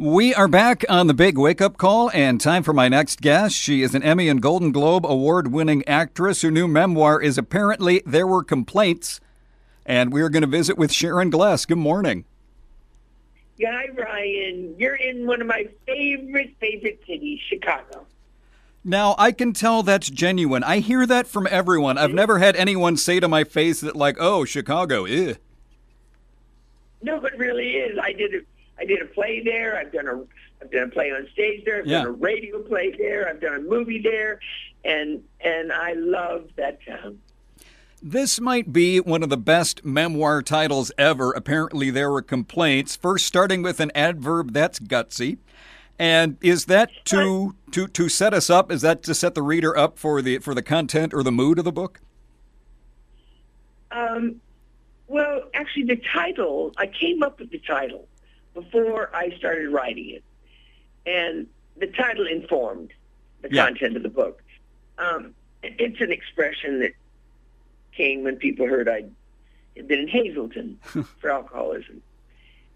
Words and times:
We 0.00 0.32
are 0.32 0.46
back 0.46 0.84
on 0.88 1.08
the 1.08 1.12
big 1.12 1.36
wake 1.36 1.60
up 1.60 1.76
call, 1.76 2.08
and 2.14 2.40
time 2.40 2.62
for 2.62 2.72
my 2.72 2.88
next 2.88 3.20
guest. 3.20 3.56
She 3.56 3.82
is 3.82 3.96
an 3.96 4.04
Emmy 4.04 4.28
and 4.28 4.40
Golden 4.40 4.70
Globe 4.70 5.04
award 5.04 5.50
winning 5.50 5.82
actress. 5.88 6.42
Her 6.42 6.52
new 6.52 6.68
memoir 6.68 7.20
is 7.20 7.36
apparently 7.36 8.04
There 8.06 8.24
Were 8.24 8.44
Complaints. 8.44 9.20
And 9.84 10.12
we're 10.12 10.28
going 10.28 10.42
to 10.42 10.46
visit 10.46 10.78
with 10.78 10.92
Sharon 10.92 11.30
Gless. 11.30 11.66
Good 11.66 11.78
morning. 11.78 12.26
Hi, 13.60 13.88
Ryan. 13.92 14.76
You're 14.78 14.94
in 14.94 15.26
one 15.26 15.40
of 15.40 15.48
my 15.48 15.66
favorite, 15.84 16.54
favorite 16.60 17.02
cities, 17.04 17.40
Chicago. 17.48 18.06
Now, 18.84 19.16
I 19.18 19.32
can 19.32 19.52
tell 19.52 19.82
that's 19.82 20.10
genuine. 20.10 20.62
I 20.62 20.78
hear 20.78 21.06
that 21.06 21.26
from 21.26 21.48
everyone. 21.50 21.98
I've 21.98 22.14
never 22.14 22.38
had 22.38 22.54
anyone 22.54 22.96
say 22.96 23.18
to 23.18 23.26
my 23.26 23.42
face 23.42 23.80
that, 23.80 23.96
like, 23.96 24.16
oh, 24.20 24.44
Chicago, 24.44 25.06
eh. 25.06 25.34
No, 27.02 27.16
it 27.24 27.36
really 27.36 27.70
is. 27.70 27.98
I 28.00 28.12
did 28.12 28.32
it 28.32 28.46
I 28.78 28.84
did 28.84 29.02
a 29.02 29.06
play 29.06 29.42
there. 29.42 29.76
I've 29.78 29.92
done 29.92 30.06
a 30.08 30.22
I've 30.62 30.70
done 30.72 30.84
a 30.84 30.88
play 30.88 31.10
on 31.12 31.28
stage 31.32 31.64
there. 31.64 31.78
I've 31.80 31.86
Yeah. 31.86 31.98
done 31.98 32.06
a 32.08 32.12
radio 32.12 32.60
play 32.62 32.92
there. 32.98 33.28
I've 33.28 33.40
done 33.40 33.54
a 33.54 33.60
movie 33.60 34.00
there, 34.00 34.40
and 34.84 35.22
and 35.40 35.72
I 35.72 35.92
love 35.94 36.48
that 36.56 36.78
town. 36.84 37.20
This 38.00 38.40
might 38.40 38.72
be 38.72 39.00
one 39.00 39.24
of 39.24 39.28
the 39.28 39.36
best 39.36 39.84
memoir 39.84 40.40
titles 40.42 40.92
ever. 40.96 41.32
Apparently, 41.32 41.90
there 41.90 42.10
were 42.10 42.22
complaints. 42.22 42.94
First, 42.94 43.26
starting 43.26 43.60
with 43.62 43.80
an 43.80 43.90
adverb 43.94 44.52
that's 44.52 44.78
gutsy. 44.78 45.38
And 45.98 46.36
is 46.40 46.66
that 46.66 46.90
to 47.06 47.56
to 47.72 47.88
to 47.88 48.08
set 48.08 48.32
us 48.32 48.48
up? 48.50 48.70
Is 48.70 48.82
that 48.82 49.02
to 49.04 49.14
set 49.14 49.34
the 49.34 49.42
reader 49.42 49.76
up 49.76 49.98
for 49.98 50.22
the 50.22 50.38
for 50.38 50.54
the 50.54 50.62
content 50.62 51.12
or 51.12 51.24
the 51.24 51.32
mood 51.32 51.58
of 51.58 51.64
the 51.64 51.72
book? 51.72 52.00
Um, 53.90 54.40
well, 55.08 55.42
actually, 55.54 55.84
the 55.84 55.96
title 55.96 56.72
I 56.76 56.86
came 56.86 57.22
up 57.22 57.40
with 57.40 57.50
the 57.50 57.58
title 57.58 58.06
before 58.62 59.10
I 59.14 59.30
started 59.38 59.68
writing 59.70 60.10
it, 60.10 60.24
and 61.06 61.46
the 61.76 61.86
title 61.86 62.26
informed 62.26 62.92
the 63.42 63.48
Yeah. 63.52 63.66
content 63.66 63.96
of 63.96 64.02
the 64.02 64.08
book. 64.08 64.42
Um, 64.98 65.34
it's 65.62 66.00
an 66.00 66.10
expression 66.12 66.80
that 66.80 66.92
came 67.92 68.24
when 68.24 68.36
people 68.36 68.66
heard 68.66 68.88
I 68.88 69.04
had 69.76 69.86
been 69.88 70.00
in 70.00 70.08
Hazelden 70.08 70.78
for 71.20 71.30
alcoholism, 71.30 72.02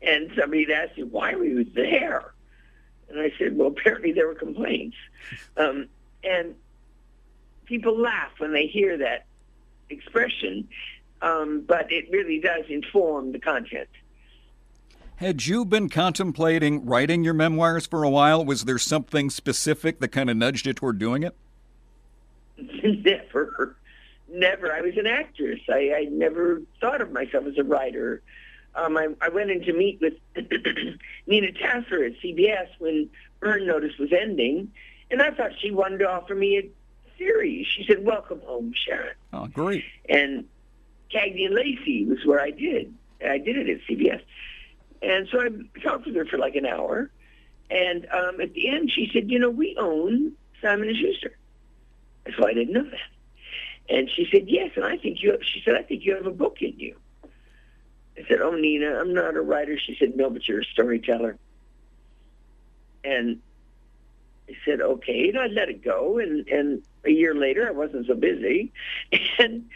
and 0.00 0.30
somebody 0.38 0.64
had 0.64 0.88
asked 0.88 0.96
me 0.96 1.04
why 1.04 1.34
were 1.34 1.44
you 1.44 1.64
there, 1.64 2.32
and 3.08 3.20
I 3.20 3.32
said, 3.38 3.56
well, 3.56 3.68
apparently 3.68 4.12
there 4.12 4.26
were 4.28 4.34
complaints, 4.34 4.96
um, 5.56 5.88
and 6.24 6.54
people 7.64 7.96
laugh 7.98 8.30
when 8.38 8.52
they 8.52 8.66
hear 8.66 8.98
that 8.98 9.26
expression, 9.90 10.68
um, 11.22 11.62
but 11.66 11.90
it 11.92 12.08
really 12.10 12.38
does 12.40 12.64
inform 12.68 13.32
the 13.32 13.38
content. 13.38 13.88
Had 15.22 15.46
you 15.46 15.64
been 15.64 15.88
contemplating 15.88 16.84
writing 16.84 17.22
your 17.22 17.32
memoirs 17.32 17.86
for 17.86 18.02
a 18.02 18.10
while? 18.10 18.44
Was 18.44 18.64
there 18.64 18.76
something 18.76 19.30
specific 19.30 20.00
that 20.00 20.08
kind 20.08 20.28
of 20.28 20.36
nudged 20.36 20.66
you 20.66 20.72
toward 20.72 20.98
doing 20.98 21.22
it? 21.22 21.36
never, 22.58 23.76
never. 24.28 24.72
I 24.72 24.80
was 24.80 24.96
an 24.96 25.06
actress. 25.06 25.60
I, 25.68 25.92
I 25.96 26.08
never 26.10 26.62
thought 26.80 27.00
of 27.00 27.12
myself 27.12 27.46
as 27.46 27.56
a 27.56 27.62
writer. 27.62 28.20
Um, 28.74 28.96
I, 28.96 29.10
I 29.20 29.28
went 29.28 29.52
in 29.52 29.62
to 29.62 29.72
meet 29.72 30.00
with 30.00 30.14
Nina 31.28 31.52
Tassler 31.52 32.04
at 32.04 32.20
CBS 32.20 32.66
when 32.80 33.08
Burn 33.38 33.64
Notice 33.64 33.96
was 34.00 34.10
ending, 34.12 34.72
and 35.08 35.22
I 35.22 35.30
thought 35.30 35.52
she 35.60 35.70
wanted 35.70 35.98
to 35.98 36.10
offer 36.10 36.34
me 36.34 36.58
a 36.58 36.68
series. 37.16 37.68
She 37.68 37.84
said, 37.86 38.04
"Welcome 38.04 38.40
home, 38.44 38.74
Sharon." 38.74 39.14
Oh, 39.32 39.46
great. 39.46 39.84
and 40.08 40.46
Cagney 41.14 41.46
and 41.46 41.54
Lacey 41.54 42.06
was 42.06 42.26
where 42.26 42.40
I 42.40 42.50
did. 42.50 42.92
I 43.24 43.38
did 43.38 43.56
it 43.56 43.68
at 43.68 43.86
CBS. 43.88 44.20
And 45.02 45.28
so 45.30 45.40
I 45.40 45.48
talked 45.80 46.06
with 46.06 46.14
her 46.14 46.24
for 46.24 46.38
like 46.38 46.54
an 46.54 46.66
hour. 46.66 47.10
And 47.70 48.06
um, 48.12 48.40
at 48.40 48.52
the 48.54 48.68
end, 48.68 48.90
she 48.90 49.10
said, 49.12 49.30
you 49.30 49.38
know, 49.38 49.50
we 49.50 49.76
own 49.78 50.32
Simon 50.60 50.94
& 50.94 51.00
Schuster. 51.00 51.36
So 52.36 52.46
I 52.46 52.52
didn't 52.52 52.72
know 52.72 52.84
that. 52.84 53.94
And 53.94 54.08
she 54.08 54.28
said, 54.30 54.44
yes. 54.46 54.70
And 54.76 54.84
I 54.84 54.96
think 54.96 55.22
you, 55.22 55.32
have, 55.32 55.40
she 55.42 55.60
said, 55.64 55.74
I 55.74 55.82
think 55.82 56.04
you 56.04 56.14
have 56.14 56.26
a 56.26 56.30
book 56.30 56.58
in 56.60 56.78
you. 56.78 56.96
I 58.16 58.24
said, 58.28 58.40
oh, 58.40 58.52
Nina, 58.52 58.98
I'm 58.98 59.14
not 59.14 59.36
a 59.36 59.40
writer. 59.40 59.78
She 59.78 59.96
said, 59.98 60.16
no, 60.16 60.30
but 60.30 60.46
you're 60.46 60.60
a 60.60 60.64
storyteller. 60.64 61.36
And 63.04 63.40
I 64.48 64.54
said, 64.64 64.80
okay. 64.80 65.30
And 65.30 65.38
I 65.38 65.46
let 65.46 65.68
it 65.68 65.82
go. 65.82 66.18
And, 66.18 66.46
and 66.48 66.82
a 67.04 67.10
year 67.10 67.34
later, 67.34 67.66
I 67.66 67.72
wasn't 67.72 68.06
so 68.06 68.14
busy. 68.14 68.72
And 69.38 69.68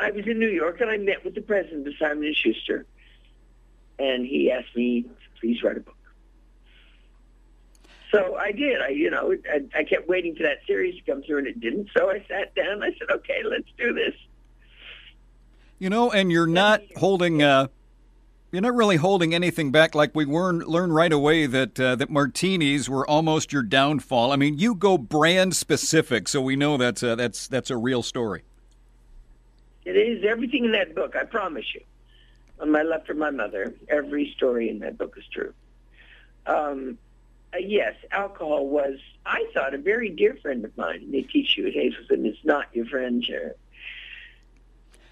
I 0.00 0.10
was 0.10 0.26
in 0.26 0.38
New 0.38 0.48
York 0.48 0.80
and 0.80 0.90
I 0.90 0.96
met 0.96 1.24
with 1.24 1.34
the 1.34 1.42
president 1.42 1.86
of 1.86 1.94
Simon 1.98 2.24
and 2.24 2.34
Schuster, 2.34 2.86
and 3.98 4.26
he 4.26 4.50
asked 4.50 4.74
me, 4.76 5.06
"Please 5.40 5.62
write 5.62 5.76
a 5.76 5.80
book." 5.80 5.96
So 8.12 8.36
I 8.36 8.52
did. 8.52 8.80
I, 8.82 8.88
you 8.88 9.10
know, 9.10 9.34
I, 9.50 9.78
I 9.78 9.84
kept 9.84 10.06
waiting 10.06 10.36
for 10.36 10.42
that 10.42 10.58
series 10.66 10.96
to 10.96 11.10
come 11.10 11.22
through, 11.22 11.38
and 11.38 11.46
it 11.46 11.60
didn't. 11.60 11.88
So 11.96 12.10
I 12.10 12.24
sat 12.28 12.54
down. 12.54 12.72
and 12.72 12.84
I 12.84 12.90
said, 12.98 13.10
"Okay, 13.10 13.42
let's 13.44 13.68
do 13.78 13.94
this." 13.94 14.14
You 15.78 15.90
know, 15.90 16.10
and 16.10 16.30
you're 16.30 16.46
not 16.46 16.82
holding. 16.96 17.42
Uh, 17.42 17.68
you're 18.52 18.60
not 18.60 18.74
really 18.74 18.96
holding 18.96 19.34
anything 19.34 19.72
back. 19.72 19.94
Like 19.94 20.14
we 20.14 20.26
learned 20.26 20.66
learn 20.66 20.92
right 20.92 21.12
away 21.12 21.46
that 21.46 21.80
uh, 21.80 21.96
that 21.96 22.10
martinis 22.10 22.88
were 22.88 23.08
almost 23.08 23.50
your 23.50 23.62
downfall. 23.62 24.30
I 24.30 24.36
mean, 24.36 24.58
you 24.58 24.74
go 24.74 24.98
brand 24.98 25.56
specific, 25.56 26.28
so 26.28 26.42
we 26.42 26.54
know 26.54 26.76
that's 26.76 27.02
uh, 27.02 27.14
that's 27.14 27.48
that's 27.48 27.70
a 27.70 27.78
real 27.78 28.02
story. 28.02 28.42
It 29.86 29.92
is 29.96 30.22
everything 30.28 30.66
in 30.66 30.72
that 30.72 30.94
book. 30.94 31.16
I 31.16 31.24
promise 31.24 31.64
you. 31.74 31.80
On 32.62 32.70
my 32.70 32.82
left 32.82 33.08
from 33.08 33.18
my 33.18 33.30
mother, 33.30 33.74
every 33.88 34.32
story 34.36 34.70
in 34.70 34.78
that 34.78 34.96
book 34.96 35.16
is 35.18 35.24
true. 35.32 35.52
Um, 36.46 36.96
uh, 37.52 37.58
yes, 37.58 37.94
alcohol 38.12 38.68
was, 38.68 39.00
I 39.26 39.46
thought, 39.52 39.74
a 39.74 39.78
very 39.78 40.10
dear 40.10 40.38
friend 40.40 40.64
of 40.64 40.76
mine. 40.76 41.10
They 41.10 41.22
teach 41.22 41.56
you 41.56 41.66
at 41.66 41.74
Hazelden, 41.74 42.24
it's 42.24 42.38
not 42.44 42.66
your 42.72 42.86
friend, 42.86 43.24
Sharon. 43.24 43.54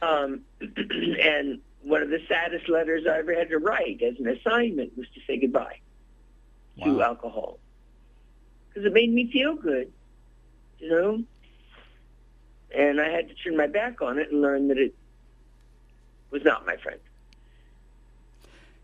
Um, 0.01 0.41
and 0.61 1.61
one 1.83 2.03
of 2.03 2.11
the 2.11 2.21
saddest 2.29 2.69
letters 2.69 3.05
I 3.05 3.19
ever 3.19 3.35
had 3.35 3.49
to 3.49 3.59
write 3.59 4.01
as 4.01 4.15
an 4.21 4.29
assignment 4.29 4.97
was 4.97 5.09
to 5.15 5.21
say 5.27 5.37
goodbye 5.37 5.81
to 6.85 7.03
alcohol. 7.03 7.59
Because 8.69 8.87
it 8.87 8.93
made 8.93 9.13
me 9.13 9.29
feel 9.33 9.57
good, 9.57 9.93
you 10.79 10.89
know? 10.89 11.25
And 12.73 13.01
I 13.01 13.09
had 13.09 13.29
to 13.29 13.35
turn 13.35 13.57
my 13.57 13.67
back 13.67 14.01
on 14.03 14.21
it 14.21 14.31
and 14.31 14.41
learn 14.41 14.69
that 14.69 14.79
it 14.79 14.95
was 16.31 16.45
not 16.45 16.65
my 16.65 16.77
friend. 16.77 17.01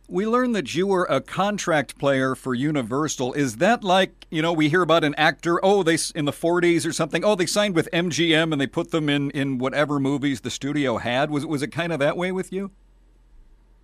We 0.08 0.24
learned 0.24 0.54
that 0.54 0.74
you 0.74 0.86
were 0.86 1.04
a 1.10 1.20
contract 1.20 1.98
player 1.98 2.36
for 2.36 2.54
Universal. 2.54 3.32
Is 3.32 3.56
that 3.56 3.82
like 3.82 4.26
you 4.30 4.40
know 4.40 4.52
we 4.52 4.68
hear 4.68 4.82
about 4.82 5.02
an 5.02 5.14
actor? 5.16 5.58
Oh, 5.64 5.82
they 5.82 5.98
in 6.14 6.26
the 6.26 6.32
'40s 6.32 6.86
or 6.86 6.92
something. 6.92 7.24
Oh, 7.24 7.34
they 7.34 7.46
signed 7.46 7.74
with 7.74 7.88
MGM 7.92 8.52
and 8.52 8.60
they 8.60 8.68
put 8.68 8.92
them 8.92 9.08
in 9.08 9.30
in 9.32 9.58
whatever 9.58 9.98
movies 9.98 10.42
the 10.42 10.50
studio 10.50 10.98
had. 10.98 11.30
Was 11.30 11.44
was 11.44 11.62
it 11.62 11.72
kind 11.72 11.92
of 11.92 11.98
that 11.98 12.16
way 12.16 12.30
with 12.30 12.52
you? 12.52 12.70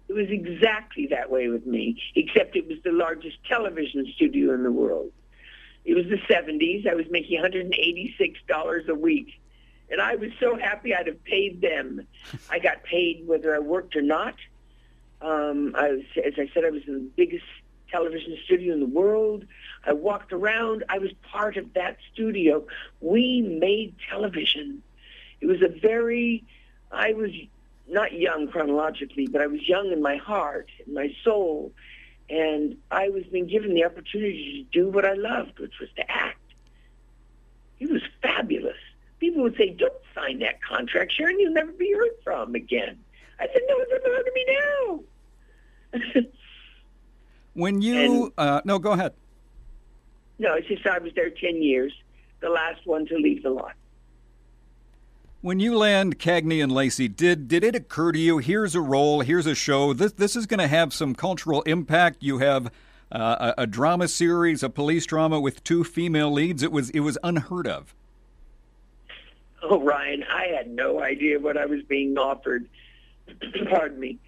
It 0.08 0.12
was 0.12 0.28
exactly 0.30 1.06
that 1.08 1.30
way 1.30 1.48
with 1.48 1.66
me, 1.66 2.00
except 2.14 2.54
it 2.54 2.68
was 2.68 2.76
the 2.84 2.92
largest 2.92 3.38
television 3.48 4.06
studio 4.14 4.52
in 4.52 4.62
the 4.62 4.70
world. 4.70 5.10
It 5.84 5.94
was 5.94 6.04
the 6.06 6.18
70s. 6.32 6.86
I 6.86 6.94
was 6.94 7.06
making 7.10 7.42
$186 7.42 8.88
a 8.88 8.94
week. 8.94 9.40
And 9.90 10.00
I 10.00 10.16
was 10.16 10.30
so 10.38 10.56
happy 10.56 10.94
I'd 10.94 11.06
have 11.06 11.22
paid 11.24 11.60
them. 11.60 12.06
I 12.50 12.58
got 12.58 12.82
paid 12.82 13.26
whether 13.26 13.54
I 13.54 13.58
worked 13.58 13.96
or 13.96 14.02
not. 14.02 14.34
Um, 15.22 15.74
I 15.76 15.92
was, 15.92 16.02
as 16.24 16.34
I 16.36 16.50
said, 16.52 16.64
I 16.64 16.70
was 16.70 16.82
in 16.86 16.94
the 16.94 17.10
biggest 17.16 17.44
television 17.90 18.36
studio 18.44 18.74
in 18.74 18.80
the 18.80 18.86
world. 18.86 19.44
I 19.84 19.92
walked 19.92 20.32
around. 20.32 20.84
I 20.88 20.98
was 20.98 21.10
part 21.30 21.56
of 21.56 21.72
that 21.74 21.98
studio. 22.12 22.66
We 23.00 23.42
made 23.42 23.94
television. 24.10 24.82
It 25.40 25.46
was 25.46 25.62
a 25.62 25.68
very, 25.68 26.44
I 26.90 27.12
was 27.12 27.30
not 27.88 28.12
young 28.12 28.48
chronologically, 28.48 29.26
but 29.26 29.40
I 29.40 29.46
was 29.46 29.68
young 29.68 29.92
in 29.92 30.02
my 30.02 30.16
heart, 30.16 30.68
in 30.86 30.94
my 30.94 31.14
soul, 31.22 31.72
and 32.30 32.76
I 32.90 33.10
was 33.10 33.24
being 33.24 33.46
given 33.46 33.74
the 33.74 33.84
opportunity 33.84 34.66
to 34.72 34.78
do 34.80 34.88
what 34.88 35.04
I 35.04 35.14
loved, 35.14 35.58
which 35.58 35.78
was 35.80 35.90
to 35.96 36.10
act. 36.10 36.38
It 37.78 37.90
was 37.90 38.02
fabulous. 38.22 38.76
People 39.18 39.42
would 39.42 39.56
say, 39.56 39.70
"Don't 39.70 39.92
sign 40.14 40.38
that 40.40 40.62
contract, 40.62 41.12
Sharon. 41.12 41.38
You'll 41.38 41.52
never 41.52 41.72
be 41.72 41.92
heard 41.92 42.16
from 42.24 42.54
again." 42.54 42.98
I 43.38 43.46
said, 43.48 43.62
"No, 43.68 43.78
it's 43.80 43.92
about 43.92 44.24
to 44.24 44.32
me 44.34 44.44
now." 44.48 45.04
When 47.54 47.82
you 47.82 48.32
uh, 48.38 48.62
no, 48.64 48.78
go 48.78 48.92
ahead. 48.92 49.12
no, 50.38 50.54
it's 50.54 50.68
just 50.68 50.86
I 50.86 50.98
was 50.98 51.12
there 51.14 51.30
ten 51.30 51.62
years, 51.62 51.92
the 52.40 52.48
last 52.48 52.86
one 52.86 53.06
to 53.06 53.16
leave 53.16 53.42
the 53.42 53.50
lot. 53.50 53.74
When 55.42 55.60
you 55.60 55.76
land 55.76 56.18
Cagney 56.18 56.62
and 56.62 56.72
Lacey, 56.72 57.08
did 57.08 57.48
did 57.48 57.62
it 57.62 57.74
occur 57.74 58.12
to 58.12 58.18
you? 58.18 58.38
Here's 58.38 58.74
a 58.74 58.80
role. 58.80 59.20
Here's 59.20 59.46
a 59.46 59.54
show. 59.54 59.92
This 59.92 60.12
this 60.12 60.34
is 60.34 60.46
going 60.46 60.60
to 60.60 60.68
have 60.68 60.94
some 60.94 61.14
cultural 61.14 61.62
impact. 61.62 62.22
You 62.22 62.38
have 62.38 62.72
uh, 63.10 63.52
a, 63.58 63.62
a 63.62 63.66
drama 63.66 64.08
series, 64.08 64.62
a 64.62 64.70
police 64.70 65.04
drama 65.04 65.38
with 65.38 65.62
two 65.62 65.84
female 65.84 66.32
leads. 66.32 66.62
It 66.62 66.72
was 66.72 66.88
it 66.90 67.00
was 67.00 67.18
unheard 67.22 67.66
of. 67.66 67.94
Oh, 69.62 69.80
Ryan, 69.80 70.24
I 70.24 70.46
had 70.46 70.70
no 70.70 71.02
idea 71.02 71.38
what 71.38 71.56
I 71.56 71.66
was 71.66 71.82
being 71.82 72.16
offered. 72.16 72.66
Pardon 73.68 74.00
me. 74.00 74.18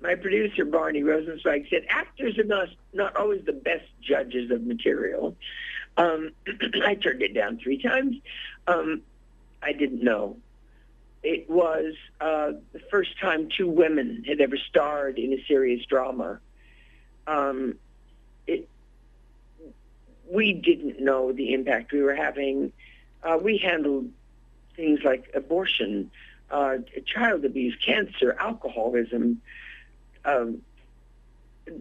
My 0.00 0.14
producer 0.14 0.64
Barney 0.64 1.02
Rosenzweig 1.02 1.68
said 1.70 1.86
actors 1.88 2.38
are 2.38 2.44
not 2.44 2.68
not 2.92 3.16
always 3.16 3.44
the 3.44 3.52
best 3.52 3.86
judges 4.00 4.50
of 4.50 4.62
material. 4.62 5.36
Um, 5.96 6.30
I 6.84 6.94
turned 6.94 7.22
it 7.22 7.34
down 7.34 7.58
three 7.58 7.82
times. 7.82 8.16
Um, 8.66 9.02
I 9.62 9.72
didn't 9.72 10.02
know. 10.02 10.36
It 11.22 11.50
was 11.50 11.94
uh, 12.20 12.52
the 12.72 12.80
first 12.90 13.18
time 13.18 13.48
two 13.48 13.68
women 13.68 14.24
had 14.26 14.40
ever 14.40 14.56
starred 14.56 15.18
in 15.18 15.32
a 15.32 15.44
serious 15.46 15.84
drama. 15.84 16.38
Um, 17.26 17.74
it, 18.46 18.68
we 20.30 20.52
didn't 20.52 21.00
know 21.00 21.32
the 21.32 21.54
impact 21.54 21.92
we 21.92 22.02
were 22.02 22.14
having. 22.14 22.72
Uh, 23.22 23.38
we 23.42 23.58
handled 23.58 24.10
things 24.76 25.00
like 25.04 25.30
abortion, 25.34 26.10
uh, 26.52 26.76
child 27.04 27.44
abuse, 27.44 27.76
cancer, 27.84 28.36
alcoholism, 28.38 29.42
um, 30.28 30.62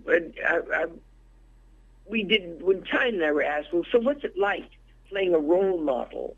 I, 0.07 0.59
I, 0.73 0.85
we 2.09 2.23
did 2.23 2.61
when 2.61 2.83
Tyne 2.83 3.15
and 3.15 3.23
I 3.23 3.31
were 3.31 3.43
asked, 3.43 3.73
well, 3.73 3.83
so 3.91 3.99
what's 3.99 4.23
it 4.23 4.37
like 4.37 4.69
playing 5.09 5.33
a 5.33 5.39
role 5.39 5.79
model? 5.81 6.35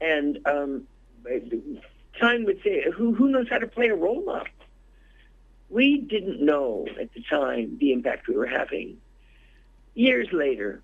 And 0.00 0.38
um, 0.46 0.86
Tyne 2.20 2.44
would 2.44 2.62
say, 2.62 2.84
who 2.90 3.14
who 3.14 3.28
knows 3.28 3.48
how 3.48 3.58
to 3.58 3.66
play 3.66 3.88
a 3.88 3.94
role 3.94 4.24
model? 4.24 4.46
We 5.70 5.98
didn't 5.98 6.40
know 6.40 6.86
at 7.00 7.12
the 7.14 7.22
time 7.22 7.76
the 7.78 7.92
impact 7.92 8.28
we 8.28 8.36
were 8.36 8.46
having. 8.46 8.98
Years 9.94 10.28
later, 10.32 10.80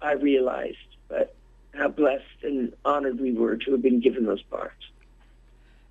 I 0.00 0.12
realized, 0.12 0.76
but 1.08 1.34
how 1.74 1.88
blessed 1.88 2.24
and 2.42 2.72
honored 2.84 3.18
we 3.18 3.32
were 3.32 3.56
to 3.56 3.72
have 3.72 3.82
been 3.82 4.00
given 4.00 4.24
those 4.24 4.42
parts. 4.42 4.84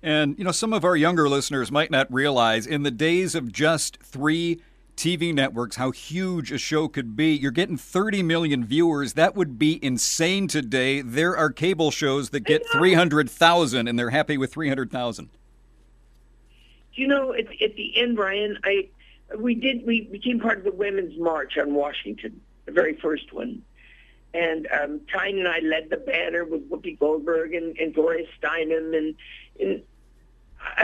And, 0.06 0.38
you 0.38 0.44
know, 0.44 0.52
some 0.52 0.72
of 0.72 0.84
our 0.84 0.94
younger 0.94 1.28
listeners 1.28 1.72
might 1.72 1.90
not 1.90 2.06
realize 2.14 2.64
in 2.64 2.84
the 2.84 2.92
days 2.92 3.34
of 3.34 3.50
just 3.50 3.98
three 4.04 4.60
TV 4.96 5.34
networks 5.34 5.74
how 5.74 5.90
huge 5.90 6.52
a 6.52 6.58
show 6.58 6.86
could 6.86 7.16
be. 7.16 7.34
You're 7.34 7.50
getting 7.50 7.76
30 7.76 8.22
million 8.22 8.64
viewers. 8.64 9.14
That 9.14 9.34
would 9.34 9.58
be 9.58 9.84
insane 9.84 10.46
today. 10.46 11.00
There 11.00 11.36
are 11.36 11.50
cable 11.50 11.90
shows 11.90 12.30
that 12.30 12.44
get 12.44 12.62
300,000 12.70 13.88
and 13.88 13.98
they're 13.98 14.10
happy 14.10 14.38
with 14.38 14.52
300,000. 14.52 15.28
You 16.94 17.08
know, 17.08 17.32
at, 17.34 17.46
at 17.60 17.74
the 17.74 18.00
end, 18.00 18.14
Brian, 18.14 18.58
I 18.62 18.88
we 19.36 19.56
did 19.56 19.84
we 19.84 20.02
became 20.02 20.38
part 20.38 20.58
of 20.58 20.64
the 20.64 20.70
Women's 20.70 21.18
March 21.18 21.58
on 21.58 21.74
Washington, 21.74 22.40
the 22.64 22.70
very 22.70 22.94
first 22.94 23.32
one. 23.32 23.60
And 24.32 24.68
um, 24.68 25.00
Tyne 25.12 25.38
and 25.38 25.48
I 25.48 25.58
led 25.58 25.90
the 25.90 25.96
banner 25.96 26.44
with 26.44 26.70
Whoopi 26.70 26.96
Goldberg 26.96 27.54
and, 27.54 27.76
and 27.76 27.92
Gloria 27.92 28.24
Steinem 28.40 28.96
and 28.96 29.14
and 29.58 29.82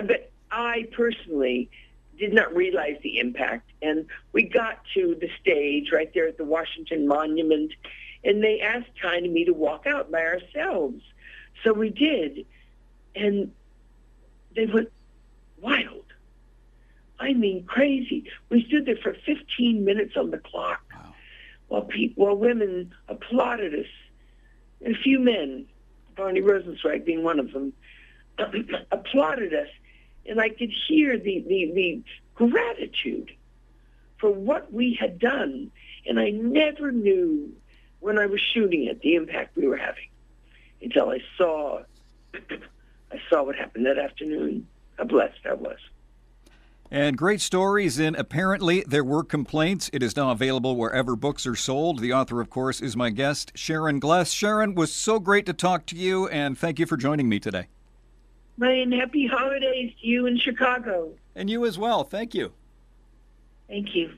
but 0.06 0.30
I 0.50 0.86
personally 0.92 1.70
did 2.18 2.32
not 2.32 2.54
realize 2.54 2.96
the 3.02 3.18
impact. 3.18 3.70
And 3.80 4.06
we 4.32 4.44
got 4.44 4.80
to 4.94 5.16
the 5.20 5.28
stage 5.40 5.90
right 5.92 6.12
there 6.14 6.28
at 6.28 6.38
the 6.38 6.44
Washington 6.44 7.08
Monument, 7.08 7.72
and 8.22 8.42
they 8.42 8.60
asked 8.60 8.90
Tyne 9.00 9.24
and 9.24 9.32
me 9.32 9.44
to 9.44 9.52
walk 9.52 9.86
out 9.86 10.10
by 10.10 10.22
ourselves. 10.22 11.02
So 11.64 11.72
we 11.72 11.90
did. 11.90 12.46
And 13.14 13.52
they 14.54 14.66
went 14.66 14.90
wild. 15.60 16.04
I 17.18 17.32
mean, 17.34 17.64
crazy. 17.64 18.24
We 18.50 18.64
stood 18.66 18.86
there 18.86 18.96
for 18.96 19.14
15 19.26 19.84
minutes 19.84 20.16
on 20.16 20.30
the 20.30 20.38
clock 20.38 20.82
wow. 20.92 21.14
while, 21.68 21.82
people, 21.82 22.26
while 22.26 22.36
women 22.36 22.92
applauded 23.08 23.74
us. 23.74 23.86
And 24.84 24.96
a 24.96 24.98
few 24.98 25.20
men, 25.20 25.66
Barney 26.16 26.40
Rosenzweig 26.40 27.04
being 27.04 27.22
one 27.22 27.38
of 27.38 27.52
them, 27.52 27.72
Uh, 28.38 28.46
applauded 28.90 29.52
us, 29.54 29.68
and 30.26 30.40
I 30.40 30.48
could 30.48 30.70
hear 30.88 31.18
the, 31.18 31.44
the, 31.46 31.72
the 31.74 32.02
gratitude 32.34 33.30
for 34.18 34.30
what 34.30 34.72
we 34.72 34.96
had 34.98 35.18
done. 35.18 35.70
And 36.06 36.18
I 36.18 36.30
never 36.30 36.90
knew 36.90 37.52
when 38.00 38.18
I 38.18 38.26
was 38.26 38.40
shooting 38.40 38.84
it 38.84 39.00
the 39.00 39.14
impact 39.14 39.56
we 39.56 39.66
were 39.66 39.76
having 39.76 40.08
until 40.80 41.10
I 41.10 41.20
saw 41.36 41.82
I 42.34 43.20
saw 43.28 43.42
what 43.42 43.56
happened 43.56 43.86
that 43.86 43.98
afternoon. 43.98 44.66
How 44.96 45.04
blessed 45.04 45.40
I 45.44 45.54
was. 45.54 45.78
And 46.90 47.16
great 47.16 47.40
stories 47.40 47.98
in 47.98 48.14
Apparently 48.14 48.84
There 48.86 49.04
Were 49.04 49.24
Complaints. 49.24 49.88
It 49.94 50.02
is 50.02 50.14
now 50.14 50.30
available 50.30 50.76
wherever 50.76 51.16
books 51.16 51.46
are 51.46 51.56
sold. 51.56 52.00
The 52.00 52.12
author, 52.12 52.40
of 52.40 52.50
course, 52.50 52.82
is 52.82 52.96
my 52.96 53.08
guest, 53.08 53.52
Sharon 53.54 53.98
Gless. 53.98 54.30
Sharon, 54.30 54.74
was 54.74 54.92
so 54.92 55.18
great 55.18 55.46
to 55.46 55.54
talk 55.54 55.86
to 55.86 55.96
you, 55.96 56.28
and 56.28 56.56
thank 56.56 56.78
you 56.78 56.84
for 56.84 56.98
joining 56.98 57.30
me 57.30 57.40
today. 57.40 57.68
Ryan, 58.58 58.92
happy 58.92 59.26
holidays 59.26 59.92
to 60.00 60.06
you 60.06 60.26
in 60.26 60.38
Chicago. 60.38 61.12
And 61.34 61.48
you 61.48 61.64
as 61.66 61.78
well. 61.78 62.04
Thank 62.04 62.34
you. 62.34 62.52
Thank 63.68 63.94
you. 63.94 64.12